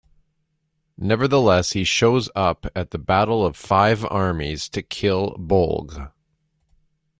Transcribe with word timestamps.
Nevertheless, 0.97 1.73
he 1.73 1.85
still 1.85 2.13
shows 2.13 2.29
up 2.35 2.65
at 2.75 2.89
the 2.89 2.97
Battle 2.97 3.45
of 3.45 3.55
Five 3.55 4.03
Armies 4.05 4.67
to 4.69 4.81
kill 4.81 5.35
Bolg. 5.37 6.09